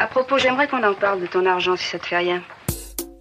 [0.00, 2.40] À propos, j'aimerais qu'on en parle de ton argent si ça te fait rien.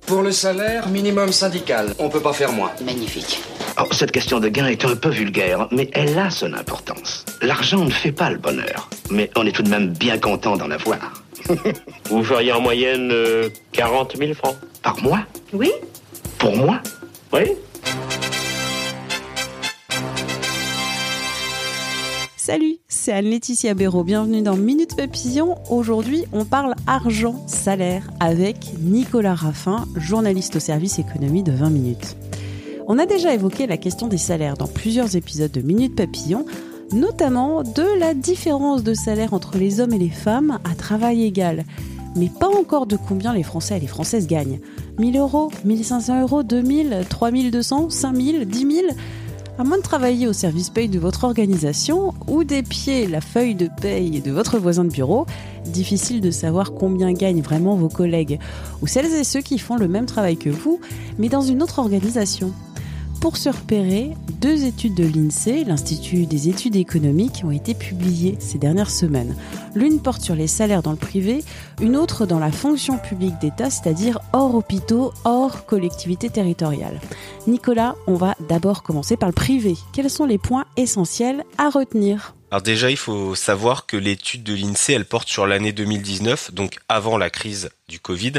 [0.07, 2.71] Pour le salaire minimum syndical, on peut pas faire moins.
[2.85, 3.41] Magnifique.
[3.75, 7.25] Alors, cette question de gain est un peu vulgaire, mais elle a son importance.
[7.41, 10.71] L'argent ne fait pas le bonheur, mais on est tout de même bien content d'en
[10.71, 11.21] avoir.
[12.09, 15.19] Vous feriez en moyenne euh, 40 000 francs Par mois?
[15.51, 15.73] Oui
[16.37, 16.79] Pour moi?
[17.33, 17.57] Oui
[22.49, 24.03] Salut, c'est Anne-Laetitia Béraud.
[24.03, 25.53] Bienvenue dans Minute Papillon.
[25.69, 32.17] Aujourd'hui, on parle argent, salaire avec Nicolas Raffin, journaliste au service économie de 20 minutes.
[32.87, 36.43] On a déjà évoqué la question des salaires dans plusieurs épisodes de Minute Papillon,
[36.91, 41.65] notamment de la différence de salaire entre les hommes et les femmes à travail égal.
[42.15, 44.59] Mais pas encore de combien les Français et les Françaises gagnent.
[44.97, 48.87] 1000 euros, 1500 euros, 2000, 3200, 5000, 10 000
[49.59, 53.67] à moins de travailler au service paye de votre organisation ou d'épier la feuille de
[53.67, 55.25] paye de votre voisin de bureau,
[55.65, 58.39] difficile de savoir combien gagnent vraiment vos collègues
[58.81, 60.79] ou celles et ceux qui font le même travail que vous,
[61.17, 62.53] mais dans une autre organisation.
[63.21, 68.57] Pour se repérer, deux études de l'INSEE, l'Institut des études économiques, ont été publiées ces
[68.57, 69.35] dernières semaines.
[69.75, 71.43] L'une porte sur les salaires dans le privé,
[71.81, 77.01] une autre dans la fonction publique d'État, c'est-à-dire hors hôpitaux, hors collectivités territoriales.
[77.45, 79.75] Nicolas, on va d'abord commencer par le privé.
[79.91, 82.35] Quels sont les points essentiels à retenir?
[82.51, 86.77] Alors déjà, il faut savoir que l'étude de l'INSEE, elle porte sur l'année 2019, donc
[86.87, 88.33] avant la crise du Covid.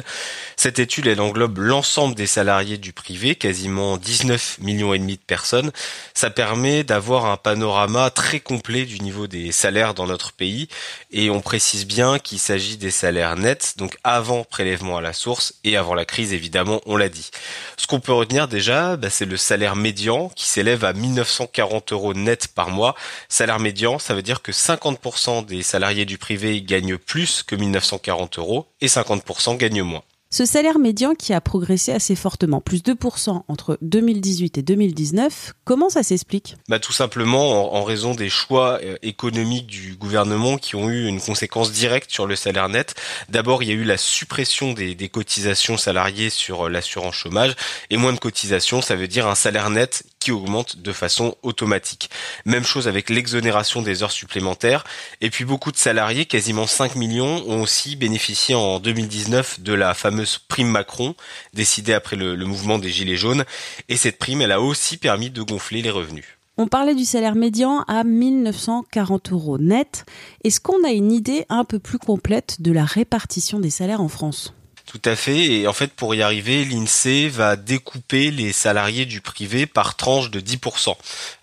[0.57, 5.23] Cette étude, elle englobe l'ensemble des salariés du privé, quasiment 19 millions et demi de
[5.23, 5.73] personnes.
[6.15, 10.69] Ça permet d'avoir un panorama très complet du niveau des salaires dans notre pays.
[11.11, 15.55] Et on précise bien qu'il s'agit des salaires nets, donc avant prélèvement à la source
[15.65, 17.31] et avant la crise, évidemment, on l'a dit.
[17.77, 22.15] Ce qu'on peut retenir déjà, bah, c'est le salaire médian qui s'élève à 1940 euros
[22.15, 22.95] net par mois.
[23.29, 28.39] Salaire médian, ça veut dire que 50% des salariés du privé gagnent plus que 1940
[28.39, 30.03] euros et 50% gagnent moins.
[30.33, 35.89] Ce salaire médian qui a progressé assez fortement, plus 2% entre 2018 et 2019, comment
[35.91, 36.55] ça s'explique?
[36.69, 41.21] Bah, Tout simplement en, raison des choix euh, économiques du gouvernement qui ont eu une
[41.21, 42.95] conséquence directe sur le salaire net.
[43.29, 47.57] D'abord, il y a eu la suppression des, des cotisations salariées sur euh, l'assurance chômage,
[47.91, 52.11] et moins de cotisations, ça veut dire un salaire net qui augmente de façon automatique.
[52.45, 54.85] Même chose avec l'exonération des heures supplémentaires.
[55.21, 59.95] Et puis beaucoup de salariés, quasiment 5 millions, ont aussi bénéficié en 2019 de la
[59.95, 61.15] fameuse prime Macron,
[61.55, 63.45] décidée après le, mouvement des Gilets jaunes.
[63.89, 66.27] Et cette prime, elle a aussi permis de gonfler les revenus.
[66.59, 70.05] On parlait du salaire médian à 1940 euros net.
[70.45, 74.09] Est-ce qu'on a une idée un peu plus complète de la répartition des salaires en
[74.09, 74.53] France?
[74.87, 75.45] Tout à fait.
[75.45, 80.31] Et en fait, pour y arriver, l'INSEE va découper les salariés du privé par tranche
[80.31, 80.95] de 10%.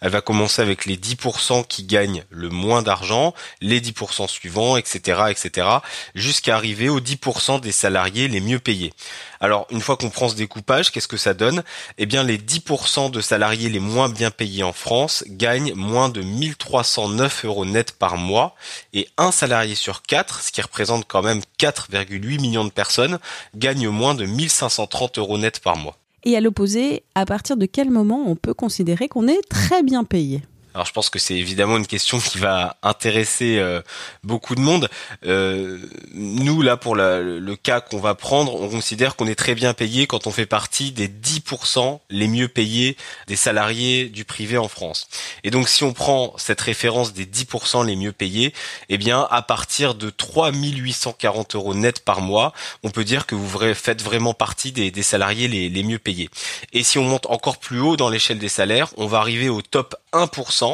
[0.02, 5.24] Elle va commencer avec les 10% qui gagnent le moins d'argent, les 10% suivants, etc.,
[5.30, 5.68] etc.,
[6.16, 8.94] jusqu'à arriver aux 10% des salariés les mieux payés.
[9.40, 11.64] Alors, une fois qu'on prend ce découpage, qu'est-ce que ça donne?
[11.98, 16.22] Eh bien, les 10% de salariés les moins bien payés en France gagnent moins de
[16.22, 18.56] 1309 euros net par mois
[18.94, 23.20] et un salarié sur quatre, ce qui représente quand même 4,8 millions de personnes,
[23.56, 25.98] gagne moins de 1530 euros net par mois.
[26.24, 30.04] Et à l'opposé, à partir de quel moment on peut considérer qu'on est très bien
[30.04, 30.42] payé?
[30.78, 33.82] Alors je pense que c'est évidemment une question qui va intéresser euh,
[34.24, 34.90] beaucoup de monde.
[35.26, 35.80] Euh,
[36.14, 40.06] nous là pour le cas qu'on va prendre, on considère qu'on est très bien payé
[40.06, 42.96] quand on fait partie des 10% les mieux payés
[43.26, 45.08] des salariés du privé en France.
[45.44, 48.54] Et donc si on prend cette référence des 10% les mieux payés,
[48.90, 52.54] eh bien à partir de 3840 euros net par mois,
[52.84, 56.30] on peut dire que vous faites vraiment partie des, salariés les, les mieux payés.
[56.72, 59.64] Et si on monte encore plus haut dans l'échelle des salaires, on va arriver au
[59.64, 60.67] top 1%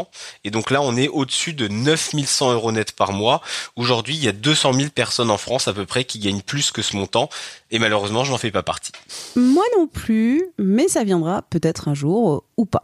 [0.44, 3.42] et donc là, on est au-dessus de 9100 euros net par mois.
[3.76, 6.72] Aujourd'hui, il y a 200 000 personnes en France à peu près qui gagnent plus
[6.72, 7.30] que ce montant.
[7.72, 8.92] Et malheureusement, je n'en fais pas partie.
[9.36, 12.84] Moi non plus, mais ça viendra peut-être un jour euh, ou pas.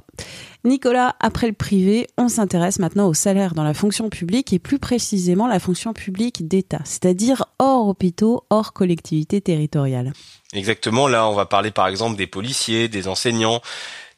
[0.66, 4.78] Nicolas, après le privé, on s'intéresse maintenant au salaire dans la fonction publique et plus
[4.78, 10.12] précisément la fonction publique d'État, c'est-à-dire hors hôpitaux, hors collectivités territoriales.
[10.52, 13.62] Exactement, là on va parler par exemple des policiers, des enseignants,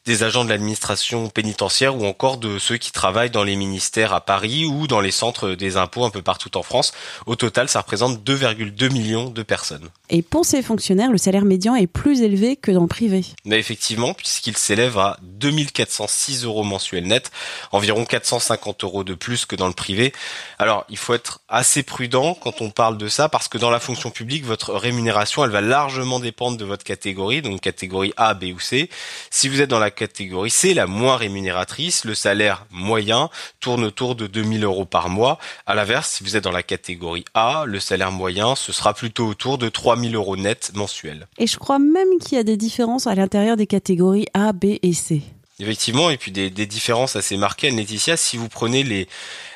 [0.06, 4.22] des agents de l'administration pénitentiaire ou encore de ceux qui travaillent dans les ministères à
[4.22, 6.92] Paris ou dans les centres des impôts un peu partout en France.
[7.28, 9.90] Au total, ça représente 2,2 millions de personnes.
[10.10, 13.24] Et pour ces fonctionnaires, le salaire médian est plus élevé que dans le privé.
[13.46, 17.32] Mais effectivement, puisqu'il s'élève à 2406 euros mensuels net,
[17.72, 20.14] environ 450 euros de plus que dans le privé.
[20.58, 23.80] Alors, il faut être assez prudent quand on parle de ça, parce que dans la
[23.80, 28.46] fonction publique, votre rémunération, elle va largement dépendre de votre catégorie, donc catégorie A, B
[28.56, 28.90] ou C.
[29.30, 33.30] Si vous êtes dans la catégorie C, la moins rémunératrice, le salaire moyen
[33.60, 35.38] tourne autour de 2000 euros par mois.
[35.66, 39.28] À l'inverse, si vous êtes dans la catégorie A, le salaire moyen, ce sera plutôt
[39.28, 41.28] autour de 3000 euros net mensuels.
[41.38, 44.78] Et je crois même qu'il y a des différences à l'intérieur des catégories A, B
[44.82, 45.22] et C.
[45.62, 47.70] Effectivement, et puis des, différences assez marquées.
[47.70, 49.08] Laetitia, si vous prenez les,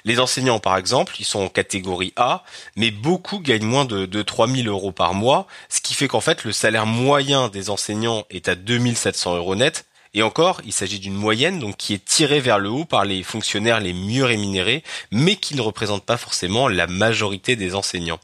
[0.03, 2.43] les enseignants par exemple, ils sont en catégorie A,
[2.75, 6.43] mais beaucoup gagnent moins de, de 3000 euros par mois, ce qui fait qu'en fait
[6.43, 9.85] le salaire moyen des enseignants est à 2700 euros net,
[10.15, 13.21] et encore, il s'agit d'une moyenne donc qui est tirée vers le haut par les
[13.21, 14.81] fonctionnaires les mieux rémunérés,
[15.11, 18.21] mais qui ne représente pas forcément la majorité des enseignants.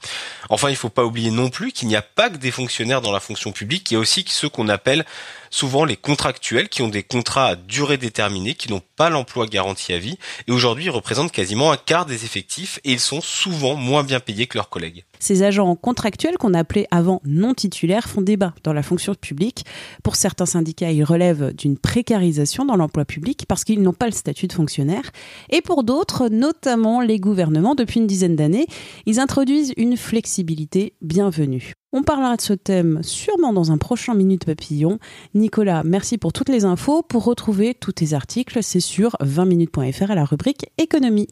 [0.49, 3.01] Enfin, il ne faut pas oublier non plus qu'il n'y a pas que des fonctionnaires
[3.01, 5.05] dans la fonction publique, il y a aussi ceux qu'on appelle
[5.49, 9.91] souvent les contractuels qui ont des contrats à durée déterminée, qui n'ont pas l'emploi garanti
[9.91, 10.17] à vie,
[10.47, 14.21] et aujourd'hui ils représentent quasiment un quart des effectifs et ils sont souvent moins bien
[14.21, 15.03] payés que leurs collègues.
[15.21, 19.65] Ces agents contractuels qu'on appelait avant non titulaires font débat dans la fonction publique.
[20.03, 24.13] Pour certains syndicats, ils relèvent d'une précarisation dans l'emploi public parce qu'ils n'ont pas le
[24.13, 25.11] statut de fonctionnaire.
[25.51, 28.65] Et pour d'autres, notamment les gouvernements, depuis une dizaine d'années,
[29.05, 31.75] ils introduisent une flexibilité bienvenue.
[31.93, 34.97] On parlera de ce thème sûrement dans un prochain Minute Papillon.
[35.35, 37.01] Nicolas, merci pour toutes les infos.
[37.01, 41.27] Pour retrouver tous tes articles, c'est sur 20minutes.fr à la rubrique économie.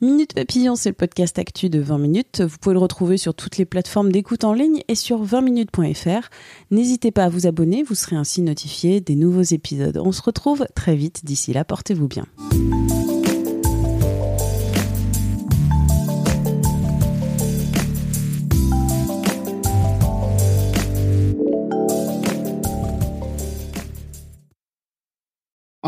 [0.00, 2.42] Minute Papillon, c'est le podcast actu de 20 minutes.
[2.42, 6.28] Vous pouvez le retrouver sur toutes les plateformes d'écoute en ligne et sur 20minutes.fr.
[6.70, 10.00] N'hésitez pas à vous abonner, vous serez ainsi notifié des nouveaux épisodes.
[10.04, 11.24] On se retrouve très vite.
[11.24, 12.26] D'ici là, portez-vous bien.